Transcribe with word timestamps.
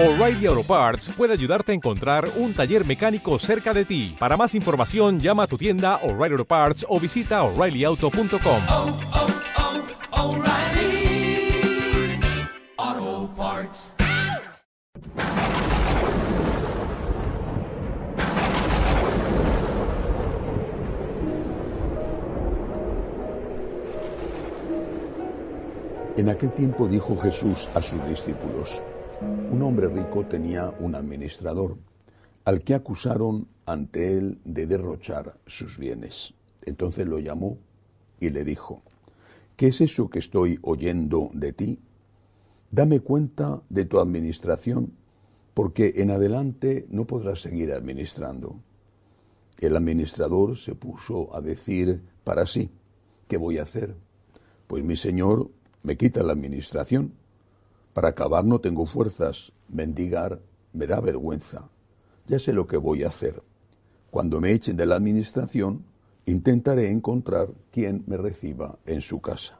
O'Reilly 0.00 0.46
Auto 0.46 0.62
Parts 0.62 1.08
puede 1.08 1.32
ayudarte 1.32 1.72
a 1.72 1.74
encontrar 1.74 2.30
un 2.36 2.54
taller 2.54 2.86
mecánico 2.86 3.36
cerca 3.40 3.74
de 3.74 3.84
ti. 3.84 4.14
Para 4.16 4.36
más 4.36 4.54
información, 4.54 5.18
llama 5.18 5.42
a 5.42 5.46
tu 5.48 5.58
tienda 5.58 5.96
O'Reilly 6.04 6.34
Auto 6.34 6.44
Parts 6.44 6.86
o 6.88 7.00
visita 7.00 7.42
oreillyauto.com. 7.42 8.62
oh, 8.68 8.96
oh, 13.00 13.30
Parts. 13.36 13.92
En 26.16 26.28
aquel 26.28 26.52
tiempo 26.52 26.86
dijo 26.86 27.16
Jesús 27.16 27.68
a 27.74 27.82
sus 27.82 28.04
discípulos, 28.08 28.80
un 29.20 29.62
hombre 29.62 29.88
rico 29.88 30.26
tenía 30.26 30.70
un 30.80 30.94
administrador, 30.94 31.76
al 32.44 32.62
que 32.62 32.74
acusaron 32.74 33.48
ante 33.66 34.16
él 34.16 34.38
de 34.44 34.66
derrochar 34.66 35.38
sus 35.46 35.78
bienes. 35.78 36.34
Entonces 36.62 37.06
lo 37.06 37.18
llamó 37.18 37.58
y 38.20 38.30
le 38.30 38.44
dijo, 38.44 38.82
¿qué 39.56 39.68
es 39.68 39.80
eso 39.80 40.08
que 40.08 40.18
estoy 40.18 40.58
oyendo 40.62 41.30
de 41.32 41.52
ti? 41.52 41.78
Dame 42.70 43.00
cuenta 43.00 43.62
de 43.68 43.84
tu 43.84 43.98
administración, 43.98 44.92
porque 45.54 45.94
en 45.96 46.10
adelante 46.10 46.86
no 46.90 47.06
podrás 47.06 47.40
seguir 47.40 47.72
administrando. 47.72 48.60
El 49.58 49.76
administrador 49.76 50.56
se 50.56 50.74
puso 50.74 51.34
a 51.34 51.40
decir 51.40 52.02
para 52.22 52.46
sí, 52.46 52.70
¿qué 53.26 53.36
voy 53.36 53.58
a 53.58 53.62
hacer? 53.62 53.96
Pues 54.66 54.84
mi 54.84 54.96
señor 54.96 55.50
me 55.82 55.96
quita 55.96 56.22
la 56.22 56.32
administración. 56.32 57.14
Para 57.98 58.10
acabar 58.10 58.44
no 58.44 58.60
tengo 58.60 58.86
fuerzas, 58.86 59.52
mendigar 59.68 60.40
me 60.72 60.86
da 60.86 61.00
vergüenza. 61.00 61.68
Ya 62.28 62.38
sé 62.38 62.52
lo 62.52 62.68
que 62.68 62.76
voy 62.76 63.02
a 63.02 63.08
hacer. 63.08 63.42
Cuando 64.12 64.40
me 64.40 64.52
echen 64.52 64.76
de 64.76 64.86
la 64.86 64.94
administración, 64.94 65.82
intentaré 66.24 66.92
encontrar 66.92 67.48
quien 67.72 68.04
me 68.06 68.16
reciba 68.16 68.78
en 68.86 69.00
su 69.00 69.20
casa. 69.20 69.58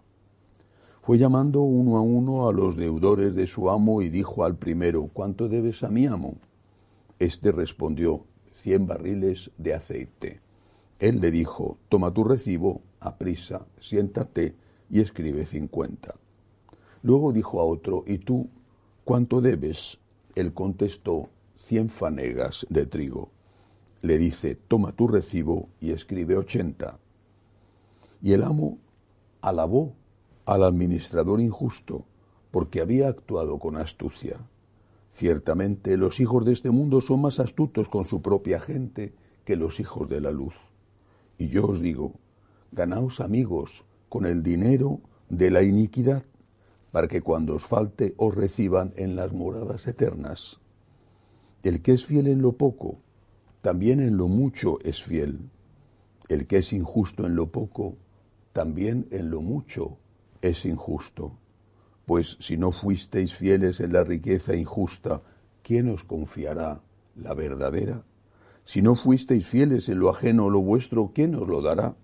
Fue 1.03 1.19
llamando 1.19 1.63
uno 1.63 1.97
a 1.97 2.01
uno 2.01 2.49
a 2.49 2.53
los 2.53 2.77
deudores 2.77 3.35
de 3.35 3.49
su 3.49 3.71
amo 3.71 4.03
y 4.03 4.09
dijo 4.09 4.45
al 4.45 4.55
primero, 4.55 5.11
¿cuánto 5.13 5.49
debes 5.49 5.83
a 5.83 5.89
mi 5.89 6.07
amo? 6.07 6.37
Este 7.19 7.51
respondió, 7.51 8.25
cien 8.55 8.87
barriles 8.87 9.51
de 9.59 9.75
aceite. 9.75 10.41
Él 11.01 11.21
le 11.21 11.33
dijo, 11.33 11.79
toma 11.89 12.15
tu 12.15 12.23
recibo, 12.23 12.83
aprisa, 13.01 13.67
siéntate 13.81 14.55
y 14.89 15.01
escribe 15.01 15.45
cincuenta. 15.45 16.15
Luego 17.03 17.33
dijo 17.33 17.61
a 17.61 17.65
otro, 17.65 18.05
¿y 18.07 18.19
tú 18.19 18.49
cuánto 19.05 19.41
debes? 19.41 19.99
Él 20.35 20.53
contestó, 20.53 21.29
cien 21.57 21.89
fanegas 21.89 22.67
de 22.71 22.87
trigo. 22.87 23.31
Le 24.03 24.19
dice, 24.19 24.55
toma 24.55 24.93
tu 24.93 25.09
recibo 25.09 25.69
y 25.81 25.91
escribe 25.91 26.37
ochenta. 26.37 26.99
Y 28.23 28.33
el 28.33 28.43
amo 28.43 28.79
alabó 29.41 29.95
al 30.45 30.65
administrador 30.65 31.41
injusto 31.41 32.05
porque 32.51 32.81
había 32.81 33.09
actuado 33.09 33.59
con 33.59 33.77
astucia. 33.77 34.39
Ciertamente 35.13 35.97
los 35.97 36.21
hijos 36.21 36.45
de 36.45 36.53
este 36.53 36.71
mundo 36.71 37.01
son 37.01 37.21
más 37.23 37.41
astutos 37.41 37.89
con 37.89 38.05
su 38.05 38.23
propia 38.23 38.61
gente 38.61 39.13
que 39.45 39.57
los 39.57 39.81
hijos 39.81 40.09
de 40.09 40.21
la 40.21 40.31
luz. 40.31 40.55
Y 41.39 41.49
yo 41.49 41.67
os 41.67 41.81
digo, 41.81 42.15
ganaos 42.73 43.21
amigos 43.21 43.85
con 44.09 44.27
el 44.27 44.43
dinero 44.43 45.01
de 45.29 45.51
la 45.51 45.63
iniquidad, 45.63 46.23
para 46.99 47.07
que 47.07 47.21
cuando 47.21 47.55
os 47.55 47.65
falte 47.65 48.15
os 48.17 48.35
reciban 48.35 48.93
en 48.97 49.15
las 49.15 49.33
moradas 49.33 49.87
eternas. 49.87 50.59
El 51.63 51.81
que 51.81 51.93
es 51.93 52.05
fiel 52.05 52.27
en 52.27 52.43
lo 52.43 52.55
poco, 52.55 52.99
también 53.61 54.01
en 54.01 54.17
lo 54.17 54.27
mucho 54.27 54.81
es 54.83 55.01
fiel. 55.01 55.49
El 56.29 56.49
que 56.49 56.57
es 56.57 56.73
injusto 56.73 57.25
en 57.25 57.37
lo 57.37 57.53
poco, 57.53 57.95
también 58.53 59.07
en 59.13 59.31
lo 59.31 59.43
mucho 59.43 59.99
es 60.43 60.65
injusto. 60.65 61.39
Pues 62.05 62.37
si 62.41 62.57
no 62.57 62.73
fuisteis 62.73 63.33
fieles 63.33 63.79
en 63.79 63.93
la 63.93 64.03
riqueza 64.03 64.57
injusta, 64.57 65.23
¿quién 65.63 65.91
os 65.91 66.03
confiará 66.03 66.83
la 67.15 67.33
verdadera? 67.33 68.03
Si 68.65 68.83
no 68.83 68.97
fuisteis 68.97 69.49
fieles 69.49 69.89
en 69.89 70.01
lo 70.01 70.11
ajeno 70.11 70.47
o 70.47 70.51
lo 70.51 70.63
vuestro, 70.63 71.13
¿quién 71.15 71.37
os 71.37 71.47
lo 71.47 71.63
dará? 71.63 71.95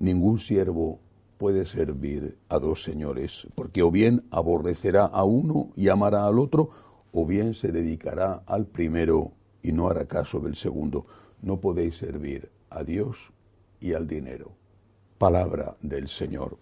Ningún 0.00 0.40
siervo 0.40 0.98
puede 1.38 1.66
servir 1.66 2.38
a 2.48 2.58
dos 2.58 2.82
señores, 2.82 3.46
porque 3.54 3.82
o 3.82 3.90
bien 3.90 4.24
aborrecerá 4.30 5.04
a 5.04 5.24
uno 5.24 5.70
y 5.76 5.88
amará 5.88 6.26
al 6.26 6.38
otro, 6.38 6.70
o 7.12 7.26
bien 7.26 7.54
se 7.54 7.70
dedicará 7.72 8.42
al 8.46 8.66
primero 8.66 9.32
y 9.62 9.72
no 9.72 9.88
hará 9.88 10.06
caso 10.06 10.40
del 10.40 10.56
segundo. 10.56 11.06
No 11.42 11.60
podéis 11.60 11.96
servir 11.96 12.50
a 12.70 12.84
Dios 12.84 13.32
y 13.80 13.92
al 13.92 14.06
dinero. 14.06 14.52
Palabra 15.18 15.76
del 15.80 16.08
Señor. 16.08 16.58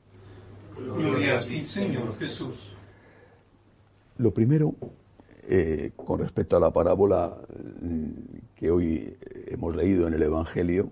Gloria 0.77 1.39
a 1.39 1.41
ti, 1.41 1.63
Señor 1.63 2.17
Jesús. 2.19 2.73
Lo 4.19 4.33
primero, 4.33 4.75
eh, 5.49 5.93
con 5.97 6.21
respecto 6.21 6.57
a 6.57 6.61
la 6.61 6.71
parábola 6.71 7.37
mm, 7.81 8.11
que 8.55 8.71
hoy 8.71 9.17
hemos 9.47 9.75
leído 9.75 10.07
en 10.07 10.15
el 10.15 10.23
Evangelio, 10.23 10.91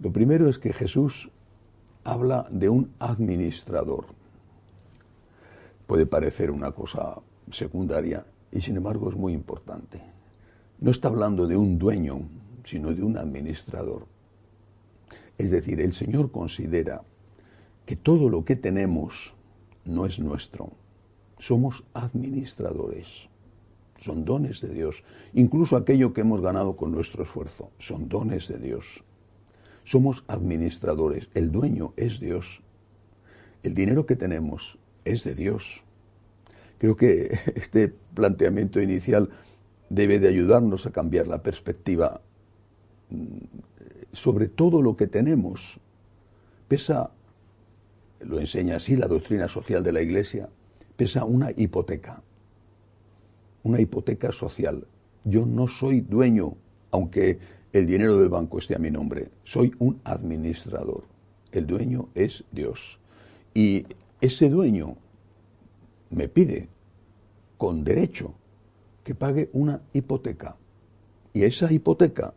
lo 0.00 0.12
primero 0.12 0.48
es 0.48 0.58
que 0.58 0.72
Jesús 0.72 1.30
habla 2.08 2.46
de 2.50 2.70
un 2.70 2.94
administrador. 2.98 4.06
Puede 5.86 6.06
parecer 6.06 6.50
una 6.50 6.72
cosa 6.72 7.20
secundaria 7.50 8.24
y 8.50 8.62
sin 8.62 8.76
embargo 8.76 9.10
es 9.10 9.16
muy 9.16 9.34
importante. 9.34 10.00
No 10.80 10.90
está 10.90 11.08
hablando 11.08 11.46
de 11.46 11.56
un 11.56 11.78
dueño, 11.78 12.22
sino 12.64 12.94
de 12.94 13.02
un 13.02 13.18
administrador. 13.18 14.06
Es 15.36 15.50
decir, 15.50 15.82
el 15.82 15.92
Señor 15.92 16.30
considera 16.30 17.02
que 17.84 17.96
todo 17.96 18.30
lo 18.30 18.42
que 18.44 18.56
tenemos 18.56 19.34
no 19.84 20.06
es 20.06 20.18
nuestro. 20.18 20.70
Somos 21.38 21.84
administradores. 21.92 23.28
Son 23.98 24.24
dones 24.24 24.62
de 24.62 24.68
Dios. 24.68 25.04
Incluso 25.34 25.76
aquello 25.76 26.14
que 26.14 26.22
hemos 26.22 26.40
ganado 26.40 26.74
con 26.76 26.90
nuestro 26.90 27.22
esfuerzo. 27.22 27.70
Son 27.78 28.08
dones 28.08 28.48
de 28.48 28.58
Dios. 28.58 29.04
Somos 29.88 30.22
administradores. 30.28 31.30
El 31.32 31.50
dueño 31.50 31.94
es 31.96 32.20
Dios. 32.20 32.60
El 33.62 33.72
dinero 33.72 34.04
que 34.04 34.16
tenemos 34.16 34.78
es 35.06 35.24
de 35.24 35.34
Dios. 35.34 35.82
Creo 36.76 36.94
que 36.94 37.38
este 37.54 37.94
planteamiento 38.12 38.82
inicial 38.82 39.30
debe 39.88 40.18
de 40.18 40.28
ayudarnos 40.28 40.84
a 40.84 40.90
cambiar 40.90 41.26
la 41.26 41.42
perspectiva 41.42 42.20
sobre 44.12 44.48
todo 44.48 44.82
lo 44.82 44.94
que 44.94 45.06
tenemos. 45.06 45.80
Pesa, 46.68 47.10
lo 48.20 48.40
enseña 48.40 48.76
así 48.76 48.94
la 48.94 49.06
doctrina 49.06 49.48
social 49.48 49.82
de 49.82 49.92
la 49.92 50.02
Iglesia, 50.02 50.50
pesa 50.98 51.24
una 51.24 51.50
hipoteca, 51.56 52.20
una 53.62 53.80
hipoteca 53.80 54.32
social. 54.32 54.86
Yo 55.24 55.46
no 55.46 55.66
soy 55.66 56.02
dueño, 56.02 56.56
aunque 56.90 57.38
el 57.78 57.86
dinero 57.86 58.18
del 58.18 58.28
banco 58.28 58.58
esté 58.58 58.74
a 58.74 58.78
mi 58.78 58.90
nombre, 58.90 59.28
soy 59.44 59.74
un 59.78 60.00
administrador. 60.04 61.04
El 61.52 61.66
dueño 61.66 62.08
es 62.14 62.44
Dios. 62.50 62.98
Y 63.54 63.86
ese 64.20 64.50
dueño 64.50 64.96
me 66.10 66.28
pide, 66.28 66.68
con 67.56 67.84
derecho, 67.84 68.34
que 69.04 69.14
pague 69.14 69.48
una 69.52 69.80
hipoteca. 69.92 70.56
Y 71.32 71.44
esa 71.44 71.72
hipoteca, 71.72 72.34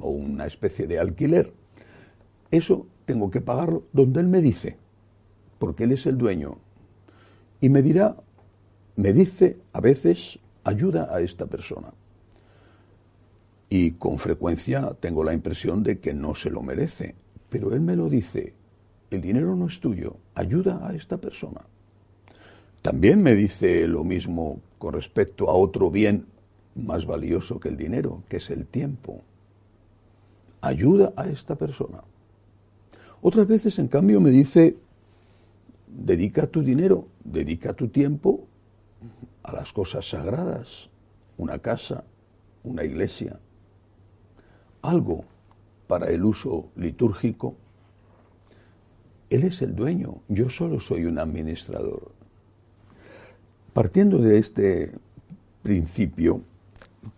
o 0.00 0.10
una 0.10 0.46
especie 0.46 0.86
de 0.86 0.98
alquiler, 0.98 1.52
eso 2.50 2.86
tengo 3.04 3.30
que 3.30 3.40
pagarlo 3.40 3.84
donde 3.92 4.20
él 4.20 4.28
me 4.28 4.40
dice, 4.40 4.76
porque 5.58 5.84
él 5.84 5.92
es 5.92 6.06
el 6.06 6.18
dueño. 6.18 6.56
Y 7.60 7.68
me 7.68 7.82
dirá, 7.82 8.16
me 8.96 9.12
dice 9.12 9.56
a 9.72 9.80
veces, 9.80 10.38
ayuda 10.64 11.08
a 11.10 11.20
esta 11.20 11.46
persona. 11.46 11.88
Y 13.68 13.92
con 13.92 14.18
frecuencia 14.18 14.94
tengo 15.00 15.24
la 15.24 15.34
impresión 15.34 15.82
de 15.82 15.98
que 15.98 16.14
no 16.14 16.34
se 16.34 16.50
lo 16.50 16.62
merece, 16.62 17.14
pero 17.50 17.74
él 17.74 17.80
me 17.80 17.96
lo 17.96 18.08
dice, 18.08 18.54
el 19.10 19.20
dinero 19.20 19.56
no 19.56 19.66
es 19.66 19.80
tuyo, 19.80 20.16
ayuda 20.34 20.86
a 20.86 20.94
esta 20.94 21.18
persona. 21.18 21.62
También 22.82 23.22
me 23.22 23.34
dice 23.34 23.86
lo 23.86 24.04
mismo 24.04 24.60
con 24.78 24.94
respecto 24.94 25.50
a 25.50 25.52
otro 25.52 25.90
bien 25.90 26.26
más 26.74 27.06
valioso 27.06 27.58
que 27.58 27.68
el 27.68 27.76
dinero, 27.76 28.22
que 28.28 28.36
es 28.36 28.50
el 28.50 28.66
tiempo. 28.66 29.22
Ayuda 30.60 31.12
a 31.16 31.26
esta 31.28 31.56
persona. 31.56 32.02
Otras 33.20 33.46
veces, 33.48 33.78
en 33.78 33.88
cambio, 33.88 34.20
me 34.20 34.30
dice, 34.30 34.76
dedica 35.88 36.46
tu 36.46 36.62
dinero, 36.62 37.08
dedica 37.24 37.72
tu 37.72 37.88
tiempo 37.88 38.46
a 39.42 39.52
las 39.52 39.72
cosas 39.72 40.08
sagradas, 40.08 40.88
una 41.36 41.58
casa, 41.58 42.04
una 42.62 42.84
iglesia, 42.84 43.40
algo 44.82 45.24
para 45.86 46.10
el 46.10 46.24
uso 46.24 46.68
litúrgico. 46.76 47.54
Él 49.30 49.44
es 49.44 49.60
el 49.62 49.74
dueño, 49.74 50.22
yo 50.28 50.48
solo 50.48 50.80
soy 50.80 51.04
un 51.04 51.18
administrador. 51.18 52.12
Partiendo 53.72 54.18
de 54.18 54.38
este 54.38 54.92
principio, 55.62 56.42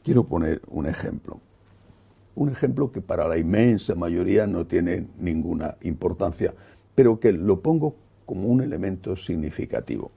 quiero 0.02 0.24
poner 0.24 0.60
un 0.68 0.86
ejemplo. 0.86 1.40
Un 2.34 2.50
ejemplo 2.50 2.90
que 2.90 3.00
para 3.00 3.28
la 3.28 3.38
inmensa 3.38 3.94
mayoría 3.94 4.46
no 4.46 4.66
tiene 4.66 5.06
ninguna 5.18 5.76
importancia, 5.82 6.54
pero 6.94 7.20
que 7.20 7.32
lo 7.32 7.60
pongo 7.60 7.94
como 8.26 8.48
un 8.48 8.62
elemento 8.62 9.16
significativo. 9.16 10.10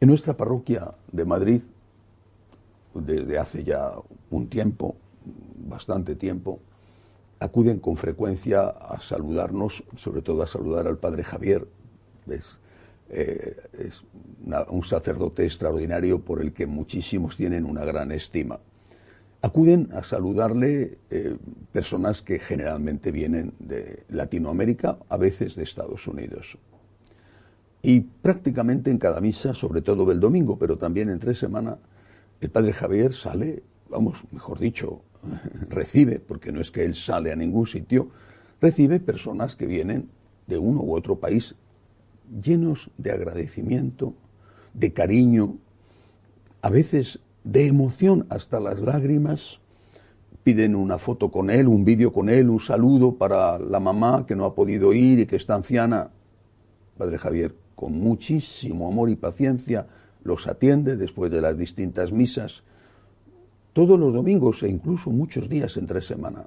En 0.00 0.08
nuestra 0.08 0.36
parroquia 0.36 0.92
de 1.10 1.24
Madrid, 1.24 1.62
desde 2.94 3.38
hace 3.38 3.64
ya 3.64 3.92
un 4.30 4.48
tiempo, 4.48 4.96
bastante 5.68 6.14
tiempo, 6.14 6.60
acuden 7.38 7.78
con 7.78 7.96
frecuencia 7.96 8.68
a 8.68 9.00
saludarnos, 9.00 9.84
sobre 9.96 10.22
todo 10.22 10.42
a 10.42 10.46
saludar 10.46 10.86
al 10.86 10.98
padre 10.98 11.24
Javier. 11.24 11.66
Es, 12.28 12.58
eh, 13.08 13.56
un 14.68 14.82
sacerdote 14.82 15.44
extraordinario 15.44 16.20
por 16.20 16.40
el 16.40 16.52
que 16.52 16.66
muchísimos 16.66 17.36
tienen 17.36 17.64
una 17.64 17.84
gran 17.84 18.10
estima. 18.10 18.58
Acuden 19.42 19.90
a 19.92 20.02
saludarle 20.02 20.98
eh, 21.10 21.36
personas 21.72 22.22
que 22.22 22.38
generalmente 22.38 23.12
vienen 23.12 23.52
de 23.58 24.02
Latinoamérica, 24.08 24.98
a 25.08 25.16
veces 25.16 25.54
de 25.54 25.62
Estados 25.62 26.08
Unidos. 26.08 26.58
Y 27.82 28.00
prácticamente 28.00 28.90
en 28.90 28.98
cada 28.98 29.20
misa, 29.20 29.54
sobre 29.54 29.82
todo 29.82 30.10
el 30.10 30.18
domingo, 30.18 30.58
pero 30.58 30.76
también 30.76 31.08
en 31.08 31.20
tres 31.20 31.38
semanas, 31.38 31.78
el 32.40 32.50
padre 32.50 32.72
Javier 32.72 33.14
sale, 33.14 33.62
vamos, 33.88 34.18
mejor 34.32 34.58
dicho, 34.58 35.02
recibe, 35.68 36.20
porque 36.20 36.52
no 36.52 36.60
es 36.60 36.70
que 36.70 36.84
él 36.84 36.94
sale 36.94 37.32
a 37.32 37.36
ningún 37.36 37.66
sitio, 37.66 38.10
recibe 38.60 39.00
personas 39.00 39.56
que 39.56 39.66
vienen 39.66 40.08
de 40.46 40.58
uno 40.58 40.80
u 40.82 40.94
otro 40.94 41.16
país 41.18 41.54
llenos 42.42 42.90
de 42.96 43.12
agradecimiento, 43.12 44.14
de 44.74 44.92
cariño, 44.92 45.56
a 46.62 46.70
veces 46.70 47.20
de 47.44 47.66
emoción 47.66 48.26
hasta 48.28 48.60
las 48.60 48.80
lágrimas, 48.80 49.60
piden 50.42 50.74
una 50.76 50.98
foto 50.98 51.30
con 51.30 51.50
él, 51.50 51.66
un 51.66 51.84
vídeo 51.84 52.12
con 52.12 52.28
él, 52.28 52.50
un 52.50 52.60
saludo 52.60 53.14
para 53.14 53.58
la 53.58 53.80
mamá 53.80 54.26
que 54.26 54.36
no 54.36 54.44
ha 54.44 54.54
podido 54.54 54.92
ir 54.92 55.18
y 55.18 55.26
que 55.26 55.36
está 55.36 55.54
anciana. 55.54 56.10
Padre 56.96 57.18
Javier, 57.18 57.54
con 57.74 57.98
muchísimo 57.98 58.88
amor 58.88 59.10
y 59.10 59.16
paciencia, 59.16 59.86
los 60.22 60.46
atiende 60.46 60.96
después 60.96 61.30
de 61.30 61.40
las 61.40 61.56
distintas 61.58 62.12
misas 62.12 62.62
todos 63.76 64.00
los 64.00 64.10
domingos 64.10 64.62
e 64.62 64.70
incluso 64.70 65.10
muchos 65.10 65.50
días 65.50 65.76
entre 65.76 66.00
semana. 66.00 66.46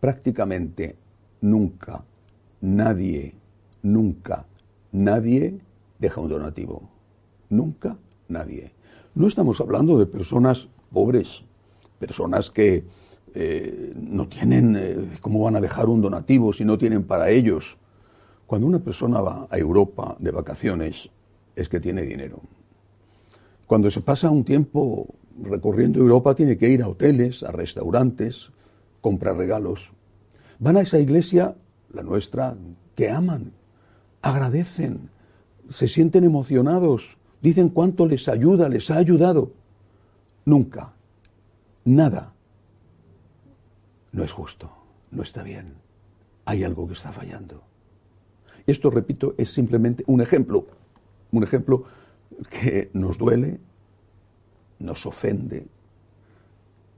Prácticamente 0.00 0.96
nunca, 1.42 2.02
nadie, 2.60 3.36
nunca, 3.84 4.44
nadie 4.90 5.60
deja 5.96 6.20
un 6.20 6.28
donativo. 6.28 6.90
Nunca, 7.50 7.96
nadie. 8.26 8.72
No 9.14 9.28
estamos 9.28 9.60
hablando 9.60 9.96
de 9.96 10.06
personas 10.06 10.66
pobres, 10.92 11.44
personas 12.00 12.50
que 12.50 12.82
eh, 13.32 13.92
no 13.94 14.26
tienen, 14.26 14.74
eh, 14.76 15.18
¿cómo 15.20 15.44
van 15.44 15.54
a 15.54 15.60
dejar 15.60 15.88
un 15.88 16.02
donativo 16.02 16.52
si 16.52 16.64
no 16.64 16.76
tienen 16.78 17.04
para 17.04 17.30
ellos? 17.30 17.78
Cuando 18.44 18.66
una 18.66 18.80
persona 18.80 19.20
va 19.20 19.46
a 19.48 19.56
Europa 19.56 20.16
de 20.18 20.32
vacaciones 20.32 21.10
es 21.54 21.68
que 21.68 21.78
tiene 21.78 22.02
dinero. 22.02 22.40
Cuando 23.68 23.90
se 23.90 24.00
pasa 24.00 24.30
un 24.30 24.44
tiempo 24.44 25.14
recorriendo 25.42 26.00
Europa 26.00 26.34
tiene 26.34 26.56
que 26.56 26.70
ir 26.70 26.82
a 26.82 26.88
hoteles, 26.88 27.42
a 27.42 27.52
restaurantes, 27.52 28.50
comprar 29.02 29.36
regalos. 29.36 29.92
Van 30.58 30.78
a 30.78 30.80
esa 30.80 30.98
iglesia, 30.98 31.54
la 31.92 32.02
nuestra, 32.02 32.56
que 32.96 33.10
aman, 33.10 33.52
agradecen, 34.22 35.10
se 35.68 35.86
sienten 35.86 36.24
emocionados, 36.24 37.18
dicen 37.42 37.68
cuánto 37.68 38.06
les 38.06 38.26
ayuda, 38.28 38.70
les 38.70 38.90
ha 38.90 38.96
ayudado. 38.96 39.52
Nunca, 40.46 40.94
nada. 41.84 42.32
No 44.12 44.24
es 44.24 44.32
justo, 44.32 44.70
no 45.10 45.22
está 45.22 45.42
bien. 45.42 45.74
Hay 46.46 46.64
algo 46.64 46.86
que 46.86 46.94
está 46.94 47.12
fallando. 47.12 47.62
Esto, 48.66 48.90
repito, 48.90 49.34
es 49.36 49.52
simplemente 49.52 50.04
un 50.06 50.22
ejemplo, 50.22 50.64
un 51.32 51.42
ejemplo 51.42 51.84
que 52.50 52.90
nos 52.92 53.18
duele, 53.18 53.60
nos 54.78 55.06
ofende, 55.06 55.66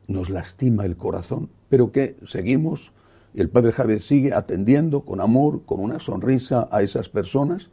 nos 0.06 0.28
lastima 0.28 0.84
el 0.84 0.96
corazón, 0.96 1.50
pero 1.68 1.92
que 1.92 2.16
seguimos 2.26 2.92
y 3.34 3.40
el 3.40 3.48
Padre 3.48 3.72
Javier 3.72 4.00
sigue 4.00 4.34
atendiendo 4.34 5.02
con 5.02 5.20
amor, 5.20 5.62
con 5.64 5.80
una 5.80 6.00
sonrisa 6.00 6.68
a 6.70 6.82
esas 6.82 7.08
personas, 7.08 7.70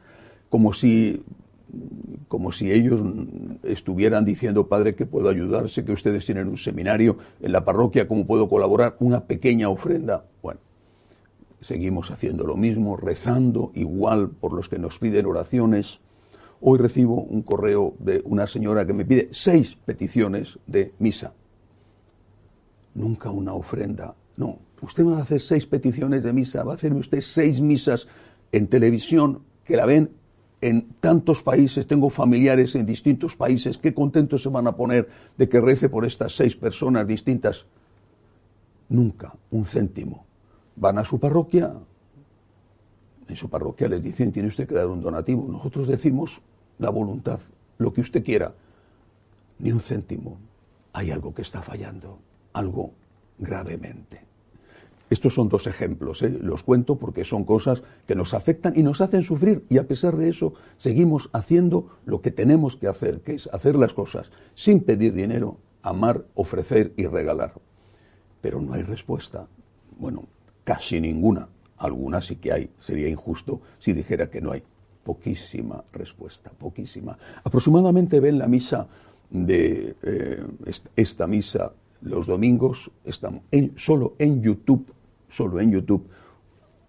como 0.49 0.71
si, 0.71 1.23
como 2.27 2.51
si 2.51 2.71
ellos 2.71 3.01
estuvieran 3.63 4.23
diciendo, 4.23 4.67
Padre, 4.67 4.95
que 4.95 5.05
puedo 5.05 5.29
ayudarse, 5.29 5.83
que 5.83 5.91
ustedes 5.91 6.25
tienen 6.25 6.47
un 6.47 6.57
seminario 6.57 7.17
en 7.41 7.51
la 7.51 7.65
parroquia, 7.65 8.07
cómo 8.07 8.27
puedo 8.27 8.47
colaborar, 8.47 8.97
una 8.99 9.25
pequeña 9.25 9.69
ofrenda. 9.69 10.25
Bueno, 10.43 10.59
seguimos 11.61 12.11
haciendo 12.11 12.45
lo 12.45 12.55
mismo, 12.55 12.95
rezando 12.95 13.71
igual 13.73 14.29
por 14.29 14.53
los 14.53 14.69
que 14.69 14.77
nos 14.77 14.99
piden 14.99 15.25
oraciones, 15.25 16.01
Hoy 16.61 16.79
recibo 16.79 17.21
un 17.21 17.43
correo 17.43 17.93
de 17.99 18.21
una 18.25 18.47
señora 18.47 18.85
que 18.85 18.93
me 18.93 19.05
pide 19.05 19.29
seis 19.31 19.77
peticiones 19.85 20.57
de 20.65 20.93
misa. 20.99 21.33
Nunca 22.95 23.29
una 23.29 23.53
ofrenda. 23.53 24.15
No, 24.37 24.57
usted 24.81 25.05
va 25.05 25.19
a 25.19 25.21
hacer 25.21 25.39
seis 25.39 25.65
peticiones 25.65 26.23
de 26.23 26.33
misa, 26.33 26.63
va 26.63 26.71
a 26.71 26.75
hacer 26.75 26.93
usted 26.93 27.21
seis 27.21 27.61
misas 27.61 28.07
en 28.51 28.67
televisión 28.67 29.43
que 29.63 29.77
la 29.77 29.85
ven 29.85 30.11
en 30.61 30.93
tantos 30.99 31.43
países, 31.43 31.85
tengo 31.85 32.09
familiares 32.09 32.73
en 32.75 32.85
distintos 32.85 33.35
países, 33.35 33.77
qué 33.77 33.93
contentos 33.93 34.41
se 34.41 34.49
van 34.49 34.65
a 34.65 34.75
poner 34.75 35.07
de 35.37 35.47
que 35.47 35.61
rece 35.61 35.89
por 35.89 36.05
estas 36.05 36.35
seis 36.35 36.55
personas 36.55 37.05
distintas. 37.05 37.65
Nunca 38.89 39.35
un 39.51 39.65
céntimo. 39.65 40.25
Van 40.75 40.97
a 40.97 41.05
su 41.05 41.19
parroquia, 41.19 41.73
en 43.27 43.35
su 43.35 43.49
parroquia 43.49 43.87
les 43.87 44.01
dicen, 44.01 44.31
tiene 44.31 44.49
usted 44.49 44.67
que 44.67 44.75
dar 44.75 44.87
un 44.87 45.01
donativo. 45.01 45.47
Nosotros 45.47 45.87
decimos 45.87 46.41
la 46.79 46.89
voluntad, 46.89 47.39
lo 47.77 47.93
que 47.93 48.01
usted 48.01 48.23
quiera, 48.23 48.53
ni 49.59 49.71
un 49.71 49.81
céntimo. 49.81 50.37
Hay 50.93 51.11
algo 51.11 51.33
que 51.33 51.41
está 51.41 51.61
fallando, 51.61 52.19
algo 52.53 52.93
gravemente. 53.37 54.21
Estos 55.09 55.35
son 55.35 55.47
dos 55.47 55.67
ejemplos, 55.67 56.21
¿eh? 56.21 56.37
los 56.41 56.63
cuento 56.63 56.97
porque 56.97 57.23
son 57.23 57.45
cosas 57.45 57.81
que 58.05 58.15
nos 58.15 58.33
afectan 58.33 58.77
y 58.77 58.83
nos 58.83 58.99
hacen 58.99 59.23
sufrir 59.23 59.63
y 59.69 59.77
a 59.77 59.87
pesar 59.87 60.17
de 60.17 60.27
eso 60.27 60.53
seguimos 60.77 61.29
haciendo 61.31 61.97
lo 62.05 62.21
que 62.21 62.31
tenemos 62.31 62.75
que 62.75 62.87
hacer, 62.87 63.21
que 63.21 63.35
es 63.35 63.47
hacer 63.53 63.77
las 63.77 63.93
cosas 63.93 64.31
sin 64.53 64.81
pedir 64.81 65.13
dinero, 65.13 65.59
amar, 65.81 66.25
ofrecer 66.35 66.91
y 66.97 67.05
regalar. 67.07 67.53
Pero 68.41 68.59
no 68.61 68.73
hay 68.73 68.83
respuesta. 68.83 69.47
Bueno, 69.97 70.25
casi 70.65 70.99
ninguna. 70.99 71.47
Algunas 71.77 72.25
sí 72.25 72.37
que 72.37 72.51
hay. 72.51 72.69
Sería 72.79 73.07
injusto 73.07 73.61
si 73.79 73.93
dijera 73.93 74.29
que 74.29 74.41
no 74.41 74.51
hay. 74.51 74.63
Poquísima 75.03 75.83
respuesta, 75.93 76.51
poquísima. 76.51 77.17
Aproximadamente 77.43 78.19
ven 78.19 78.39
la 78.39 78.47
misa 78.47 78.87
de 79.29 79.95
eh, 80.01 80.45
esta 80.95 81.27
misa 81.27 81.71
los 82.01 82.27
domingos, 82.27 82.91
estamos 83.03 83.41
en, 83.51 83.73
solo 83.77 84.15
en 84.19 84.41
YouTube, 84.41 84.93
solo 85.29 85.59
en 85.59 85.71
YouTube, 85.71 86.07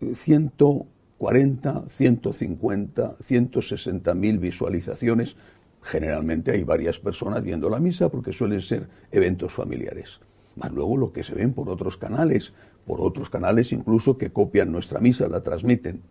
140, 0.01 1.85
150, 1.89 3.17
160 3.23 4.15
mil 4.15 4.39
visualizaciones. 4.39 5.37
Generalmente 5.83 6.53
hay 6.53 6.65
varias 6.65 6.99
personas 6.99 7.43
viendo 7.43 7.71
la 7.71 7.79
misa 7.79 8.09
porque 8.09 8.33
suelen 8.33 8.61
ser 8.61 8.89
eventos 9.11 9.53
familiares. 9.53 10.21
Más 10.59 10.73
luego 10.73 10.97
lo 10.97 11.13
que 11.13 11.23
se 11.23 11.35
ven 11.35 11.53
por 11.53 11.69
otros 11.71 11.97
canales, 11.97 12.53
por 12.85 13.01
otros 13.01 13.31
canales 13.31 13.73
incluso 13.73 14.19
que 14.19 14.31
copian 14.31 14.73
nuestra 14.73 15.01
misa, 15.01 15.29
la 15.29 15.43
transmiten. 15.43 16.03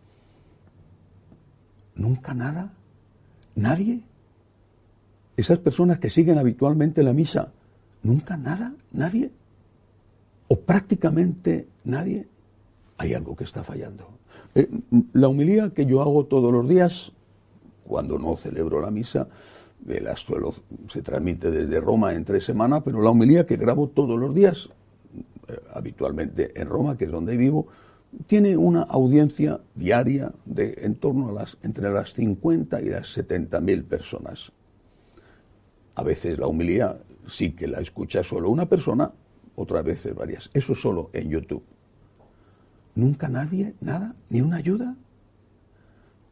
Nunca 1.96 2.34
nada. 2.34 2.74
Nadie. 3.56 4.04
Esas 5.36 5.60
personas 5.60 6.00
que 6.00 6.10
siguen 6.10 6.38
habitualmente 6.38 7.04
la 7.04 7.14
misa, 7.14 7.52
nunca 8.04 8.38
nada, 8.38 8.74
nadie. 8.92 9.32
O 10.48 10.60
prácticamente 10.60 11.68
nadie. 11.84 12.28
Hay 12.98 13.14
algo 13.14 13.36
que 13.36 13.44
está 13.44 13.64
fallando. 13.64 14.08
Eh, 14.56 14.70
la 15.14 15.28
humilía 15.28 15.72
que 15.72 15.86
yo 15.86 16.02
hago 16.02 16.26
todos 16.26 16.54
los 16.54 16.68
días, 16.68 17.12
cuando 17.86 18.18
no 18.18 18.38
celebro 18.38 18.80
la 18.80 18.92
misa, 18.92 19.28
de 19.80 20.02
la 20.02 20.16
suelo, 20.16 20.54
se 20.92 21.02
transmite 21.02 21.52
desde 21.52 21.80
Roma 21.80 22.14
en 22.14 22.26
tres 22.26 22.46
semanas, 22.46 22.82
pero 22.84 23.02
la 23.02 23.10
humilía 23.10 23.46
que 23.46 23.58
grabo 23.58 23.88
todos 23.88 24.20
los 24.20 24.34
días, 24.34 24.70
eh, 25.48 25.56
habitualmente 25.74 26.60
en 26.60 26.68
Roma, 26.68 26.98
que 26.98 27.06
es 27.06 27.12
donde 27.12 27.38
vivo, 27.38 27.68
tiene 28.26 28.58
una 28.58 28.84
audiencia 28.84 29.60
diaria 29.76 30.32
de 30.46 30.80
en 30.82 30.96
torno 30.96 31.30
a 31.30 31.34
las 31.34 31.58
entre 31.62 31.92
las 31.92 32.14
50 32.14 32.82
y 32.82 32.86
las 32.86 33.10
70 33.10 33.60
mil 33.60 33.84
personas. 33.84 34.52
A 35.96 36.04
veces 36.04 36.38
la 36.38 36.48
humilía 36.48 36.98
sí 37.28 37.52
que 37.52 37.68
la 37.68 37.80
escucha 37.80 38.24
solo 38.24 38.50
una 38.50 38.68
persona, 38.68 39.12
otras 39.56 39.84
veces 39.84 40.16
varias. 40.16 40.50
Eso 40.54 40.76
solo 40.76 41.10
en 41.14 41.30
YouTube. 41.30 41.64
Nunca 42.96 43.28
nadie, 43.28 43.76
nada, 43.82 44.16
ni 44.30 44.42
una 44.42 44.58
ayuda. 44.58 44.96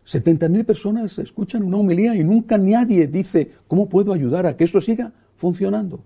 70.000 0.08 0.66
personas 0.66 1.18
escuchan 1.20 1.64
una 1.64 1.78
humilía 1.78 2.16
y 2.16 2.24
nunca 2.24 2.58
nadie 2.58 3.08
dice, 3.08 3.52
¿cómo 3.68 3.90
puedo 3.90 4.14
ayudar 4.14 4.46
a 4.46 4.56
que 4.56 4.64
esto 4.64 4.80
siga 4.80 5.12
funcionando. 5.36 6.00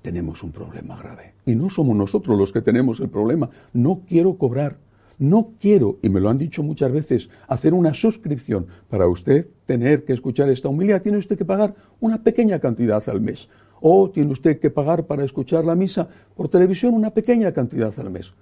Tenemos 0.00 0.42
un 0.42 0.50
problema 0.50 0.96
grave. 0.96 1.34
Y 1.46 1.54
no 1.54 1.70
somos 1.70 1.96
nosotros 1.96 2.36
los 2.36 2.52
que 2.52 2.60
tenemos 2.60 3.00
el 3.00 3.08
problema. 3.08 3.48
No 3.72 4.02
quiero 4.08 4.36
cobrar. 4.36 4.76
No 5.18 5.52
quiero, 5.60 5.98
y 6.02 6.08
me 6.08 6.18
lo 6.18 6.30
han 6.30 6.38
dicho 6.38 6.64
muchas 6.64 6.90
veces, 6.90 7.28
hacer 7.46 7.74
una 7.74 7.94
suscripción. 7.94 8.66
Para 8.88 9.06
usted 9.06 9.46
tener 9.66 10.04
que 10.04 10.14
escuchar 10.14 10.48
esta 10.48 10.68
humildad, 10.68 11.02
tiene 11.02 11.18
usted 11.18 11.38
que 11.38 11.44
pagar 11.44 11.76
una 12.00 12.20
pequeña 12.22 12.58
cantidad 12.58 13.06
al 13.08 13.20
mes. 13.20 13.48
O 13.80 14.10
tiene 14.10 14.32
usted 14.32 14.58
que 14.58 14.70
pagar 14.70 15.06
para 15.06 15.24
escuchar 15.24 15.64
la 15.64 15.76
misa 15.76 16.08
por 16.34 16.48
televisión 16.48 16.94
una 16.94 17.10
pequeña 17.10 17.52
cantidad 17.52 17.96
al 18.00 18.10
mes. 18.10 18.32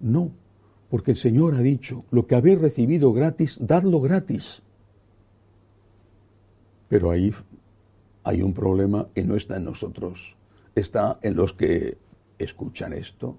No, 0.00 0.30
porque 0.90 1.12
el 1.12 1.16
Señor 1.16 1.54
ha 1.54 1.60
dicho, 1.60 2.04
lo 2.10 2.26
que 2.26 2.34
habéis 2.34 2.60
recibido 2.60 3.12
gratis, 3.12 3.58
dadlo 3.60 4.00
gratis. 4.00 4.62
Pero 6.88 7.10
ahí 7.10 7.32
hay 8.22 8.42
un 8.42 8.52
problema 8.52 9.08
y 9.14 9.22
no 9.22 9.36
está 9.36 9.56
en 9.56 9.64
nosotros, 9.64 10.36
está 10.74 11.18
en 11.22 11.36
los 11.36 11.52
que 11.52 11.96
escuchan 12.38 12.92
esto. 12.92 13.36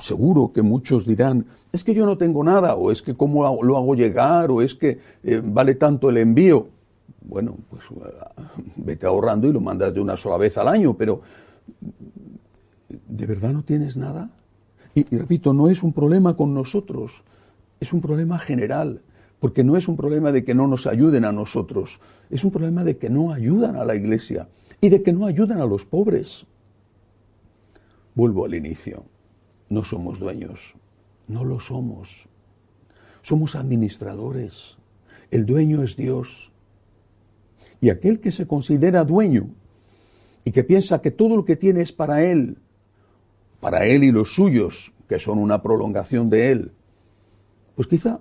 seguro 0.00 0.52
que 0.52 0.62
muchos 0.62 1.06
dirán, 1.06 1.46
es 1.72 1.84
que 1.84 1.94
yo 1.94 2.06
no 2.06 2.18
tengo 2.18 2.42
nada, 2.42 2.74
o 2.74 2.90
es 2.90 3.02
que 3.02 3.14
cómo 3.14 3.62
lo 3.62 3.76
hago 3.76 3.94
llegar, 3.94 4.50
o 4.50 4.62
es 4.62 4.74
que 4.74 4.98
eh, 5.22 5.40
vale 5.42 5.74
tanto 5.74 6.10
el 6.10 6.18
envío. 6.18 6.68
Bueno, 7.20 7.56
pues 7.70 7.82
vete 8.76 9.06
ahorrando 9.06 9.48
y 9.48 9.52
lo 9.52 9.60
mandas 9.60 9.94
de 9.94 10.00
una 10.00 10.16
sola 10.16 10.36
vez 10.36 10.58
al 10.58 10.68
año, 10.68 10.94
pero 10.94 11.20
¿de 12.88 13.26
verdad 13.26 13.52
no 13.52 13.62
tienes 13.62 13.96
nada? 13.96 14.30
Y, 14.94 15.04
repito, 15.16 15.52
no 15.52 15.68
es 15.68 15.82
un 15.82 15.92
problema 15.92 16.36
con 16.36 16.54
nosotros, 16.54 17.24
es 17.80 17.92
un 17.92 18.00
problema 18.00 18.38
general, 18.38 19.02
porque 19.40 19.64
no 19.64 19.76
es 19.76 19.88
un 19.88 19.96
problema 19.96 20.30
de 20.32 20.44
que 20.44 20.54
no 20.54 20.68
nos 20.68 20.86
ayuden 20.86 21.24
a 21.24 21.32
nosotros, 21.32 22.00
es 22.30 22.44
un 22.44 22.50
problema 22.50 22.84
de 22.84 22.96
que 22.96 23.10
no 23.10 23.32
ayudan 23.32 23.76
a 23.76 23.84
la 23.84 23.96
iglesia 23.96 24.48
y 24.80 24.88
de 24.88 25.02
que 25.02 25.12
no 25.12 25.26
ayudan 25.26 25.60
a 25.60 25.66
los 25.66 25.84
pobres. 25.84 26.46
Vuelvo 28.14 28.44
al 28.44 28.54
inicio, 28.54 29.04
no 29.68 29.82
somos 29.82 30.20
dueños, 30.20 30.74
no 31.26 31.44
lo 31.44 31.58
somos, 31.58 32.28
somos 33.22 33.56
administradores, 33.56 34.78
el 35.30 35.44
dueño 35.44 35.82
es 35.82 35.96
Dios. 35.96 36.52
Y 37.80 37.90
aquel 37.90 38.20
que 38.20 38.30
se 38.30 38.46
considera 38.46 39.04
dueño 39.04 39.48
y 40.44 40.52
que 40.52 40.62
piensa 40.62 41.02
que 41.02 41.10
todo 41.10 41.36
lo 41.36 41.44
que 41.44 41.56
tiene 41.56 41.80
es 41.80 41.90
para 41.90 42.24
él 42.24 42.58
para 43.64 43.86
él 43.86 44.04
y 44.04 44.12
los 44.12 44.34
suyos, 44.34 44.92
que 45.08 45.18
son 45.18 45.38
una 45.38 45.62
prolongación 45.62 46.28
de 46.28 46.52
él, 46.52 46.72
pues 47.74 47.88
quizá 47.88 48.20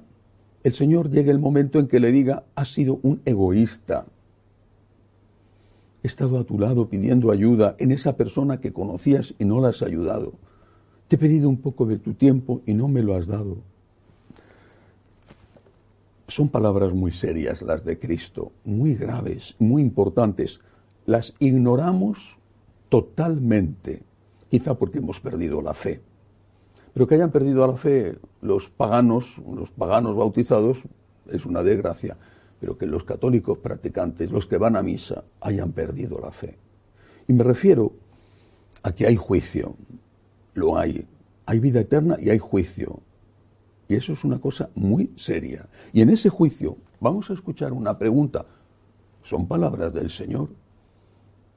el 0.63 0.71
Señor 0.71 1.11
llegue 1.11 1.31
el 1.31 1.39
momento 1.39 1.79
en 1.79 1.87
que 1.87 1.99
le 1.99 2.13
diga, 2.13 2.45
has 2.55 2.71
sido 2.71 3.01
un 3.03 3.19
egoísta. 3.25 4.05
He 6.01 6.07
estado 6.07 6.39
a 6.39 6.45
tu 6.45 6.57
lado 6.57 6.87
pidiendo 6.87 7.29
ayuda 7.29 7.75
en 7.77 7.91
esa 7.91 8.15
persona 8.15 8.61
que 8.61 8.71
conocías 8.71 9.33
y 9.37 9.43
no 9.43 9.59
la 9.59 9.67
has 9.67 9.81
ayudado. 9.81 10.31
Te 11.09 11.17
he 11.17 11.19
pedido 11.19 11.49
un 11.49 11.57
poco 11.57 11.85
de 11.87 11.99
tu 11.99 12.13
tiempo 12.13 12.61
y 12.65 12.73
no 12.73 12.87
me 12.87 13.03
lo 13.03 13.13
has 13.13 13.27
dado. 13.27 13.57
Son 16.29 16.47
palabras 16.47 16.93
muy 16.93 17.11
serias 17.11 17.61
las 17.61 17.83
de 17.83 17.99
Cristo, 17.99 18.53
muy 18.63 18.95
graves, 18.95 19.55
muy 19.59 19.81
importantes. 19.81 20.61
Las 21.05 21.33
ignoramos 21.39 22.37
totalmente 22.87 24.03
quizá 24.53 24.75
porque 24.75 24.99
hemos 24.99 25.19
perdido 25.19 25.63
la 25.63 25.73
fe. 25.73 25.99
Pero 26.93 27.07
que 27.07 27.15
hayan 27.15 27.31
perdido 27.31 27.65
la 27.65 27.75
fe 27.75 28.19
los 28.39 28.69
paganos, 28.69 29.39
los 29.39 29.71
paganos 29.71 30.15
bautizados, 30.15 30.77
es 31.31 31.47
una 31.47 31.63
desgracia. 31.63 32.17
Pero 32.59 32.77
que 32.77 32.85
los 32.85 33.03
católicos 33.03 33.57
practicantes, 33.57 34.29
los 34.29 34.45
que 34.45 34.59
van 34.59 34.75
a 34.75 34.83
misa, 34.83 35.23
hayan 35.41 35.71
perdido 35.71 36.19
la 36.19 36.29
fe. 36.29 36.59
Y 37.27 37.33
me 37.33 37.43
refiero 37.43 37.93
a 38.83 38.91
que 38.91 39.07
hay 39.07 39.15
juicio. 39.15 39.75
Lo 40.53 40.77
hay. 40.77 41.03
Hay 41.47 41.59
vida 41.59 41.79
eterna 41.79 42.17
y 42.21 42.29
hay 42.29 42.37
juicio. 42.37 42.99
Y 43.87 43.95
eso 43.95 44.13
es 44.13 44.23
una 44.23 44.39
cosa 44.39 44.69
muy 44.75 45.09
seria. 45.15 45.67
Y 45.93 46.01
en 46.01 46.11
ese 46.11 46.29
juicio 46.29 46.77
vamos 46.99 47.31
a 47.31 47.33
escuchar 47.33 47.73
una 47.73 47.97
pregunta. 47.97 48.45
Son 49.23 49.47
palabras 49.47 49.91
del 49.95 50.11
Señor 50.11 50.49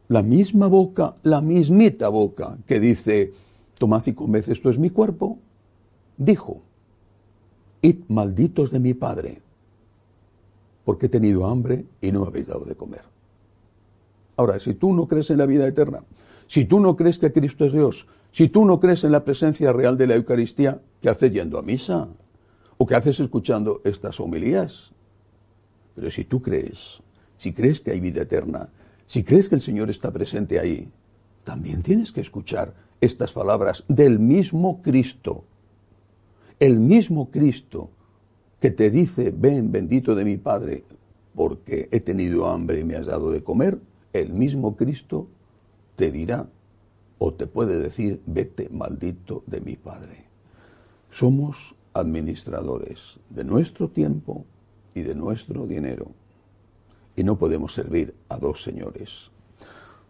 la 0.08 0.22
misma 0.22 0.68
boca, 0.68 1.16
la 1.22 1.40
mismita 1.40 2.08
boca 2.08 2.56
que 2.66 2.80
dice, 2.80 3.32
tomad 3.78 4.06
y 4.06 4.12
comed, 4.12 4.48
esto 4.48 4.70
es 4.70 4.78
mi 4.78 4.90
cuerpo, 4.90 5.38
dijo, 6.16 6.62
id 7.82 7.96
malditos 8.08 8.70
de 8.70 8.78
mi 8.78 8.94
Padre, 8.94 9.40
porque 10.84 11.06
he 11.06 11.08
tenido 11.08 11.46
hambre 11.46 11.84
y 12.00 12.12
no 12.12 12.20
me 12.20 12.28
habéis 12.28 12.46
dado 12.46 12.64
de 12.64 12.76
comer. 12.76 13.02
Ahora, 14.36 14.60
si 14.60 14.74
tú 14.74 14.92
no 14.92 15.08
crees 15.08 15.30
en 15.30 15.38
la 15.38 15.46
vida 15.46 15.66
eterna, 15.66 16.04
si 16.46 16.64
tú 16.64 16.78
no 16.78 16.96
crees 16.96 17.18
que 17.18 17.32
Cristo 17.32 17.64
es 17.64 17.72
Dios, 17.72 18.06
si 18.30 18.48
tú 18.48 18.64
no 18.64 18.78
crees 18.78 19.02
en 19.02 19.12
la 19.12 19.24
presencia 19.24 19.72
real 19.72 19.96
de 19.96 20.06
la 20.06 20.14
Eucaristía, 20.14 20.80
¿qué 21.00 21.08
haces 21.08 21.32
yendo 21.32 21.58
a 21.58 21.62
misa? 21.62 22.08
¿O 22.78 22.86
qué 22.86 22.94
haces 22.94 23.18
escuchando 23.18 23.80
estas 23.84 24.20
homilías? 24.20 24.92
Pero 25.94 26.10
si 26.10 26.24
tú 26.24 26.42
crees, 26.42 27.00
si 27.38 27.52
crees 27.52 27.80
que 27.80 27.92
hay 27.92 28.00
vida 28.00 28.22
eterna, 28.22 28.68
si 29.06 29.22
crees 29.22 29.48
que 29.48 29.54
el 29.54 29.62
Señor 29.62 29.90
está 29.90 30.12
presente 30.12 30.58
ahí, 30.58 30.88
también 31.44 31.82
tienes 31.82 32.10
que 32.12 32.20
escuchar 32.20 32.74
estas 33.00 33.32
palabras 33.32 33.84
del 33.88 34.18
mismo 34.18 34.82
Cristo. 34.82 35.44
El 36.58 36.80
mismo 36.80 37.30
Cristo 37.30 37.90
que 38.60 38.70
te 38.70 38.90
dice, 38.90 39.32
ven 39.36 39.70
bendito 39.70 40.14
de 40.14 40.24
mi 40.24 40.38
Padre, 40.38 40.84
porque 41.34 41.88
he 41.92 42.00
tenido 42.00 42.48
hambre 42.48 42.80
y 42.80 42.84
me 42.84 42.96
has 42.96 43.06
dado 43.06 43.30
de 43.30 43.42
comer, 43.42 43.78
el 44.12 44.32
mismo 44.32 44.76
Cristo 44.76 45.28
te 45.94 46.10
dirá 46.10 46.48
o 47.18 47.32
te 47.34 47.46
puede 47.46 47.78
decir, 47.78 48.22
vete 48.26 48.68
maldito 48.70 49.44
de 49.46 49.60
mi 49.60 49.76
Padre. 49.76 50.24
Somos 51.10 51.74
administradores 51.92 53.20
de 53.30 53.44
nuestro 53.44 53.88
tiempo 53.88 54.44
y 54.94 55.02
de 55.02 55.14
nuestro 55.14 55.66
dinero 55.66 56.10
y 57.16 57.24
no 57.24 57.38
podemos 57.38 57.74
servir 57.74 58.14
a 58.28 58.36
dos 58.36 58.62
señores. 58.62 59.30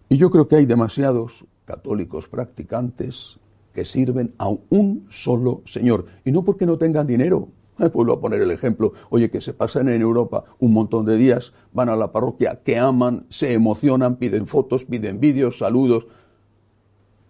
Y 0.09 0.17
yo 0.17 0.31
creo 0.31 0.49
que 0.49 0.57
hay 0.57 0.67
demasiados 0.67 1.45
católicos 1.65 2.29
practicantes 2.29 3.39
que 3.73 3.85
sirven 3.85 4.35
a 4.39 4.49
un 4.49 5.07
solo 5.11 5.63
Señor. 5.65 6.07
Y 6.25 6.33
no 6.33 6.45
porque 6.45 6.67
no 6.67 6.79
tengan 6.79 7.07
dinero. 7.07 7.49
Vuelvo 7.93 8.15
a 8.15 8.21
poner 8.21 8.41
el 8.41 8.51
ejemplo. 8.51 8.95
Oye, 9.11 9.31
que 9.31 9.41
se 9.41 9.53
pasan 9.53 9.89
en 9.89 10.01
Europa 10.01 10.45
un 10.59 10.73
montón 10.73 11.05
de 11.05 11.17
días, 11.17 11.53
van 11.73 11.91
a 11.91 11.97
la 11.97 12.11
parroquia, 12.11 12.61
que 12.65 12.79
aman, 12.79 13.27
se 13.29 13.53
emocionan, 13.53 14.17
piden 14.17 14.47
fotos, 14.47 14.87
piden 14.87 15.21
vídeos, 15.21 15.59
saludos. 15.59 16.07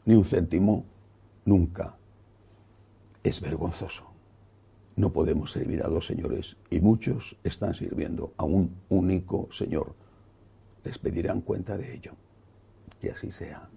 Ni 0.05 0.15
un 0.15 0.25
céntimo, 0.25 0.85
nunca. 1.45 1.97
Es 3.25 3.41
vergonzoso. 3.41 4.16
No 4.97 5.13
podemos 5.13 5.53
servir 5.53 5.83
a 5.85 5.89
dos 5.89 6.07
señores 6.07 6.57
y 6.71 6.81
muchos 6.81 7.37
están 7.45 7.75
sirviendo 7.75 8.33
a 8.39 8.45
un 8.45 8.77
único 8.89 9.47
Señor. 9.53 9.95
Les 10.85 10.99
pedirán 10.99 11.43
cuenta 11.43 11.77
de 11.77 11.95
ello. 11.95 12.13
Que 12.99 13.11
así 13.11 13.31
sea. 13.31 13.69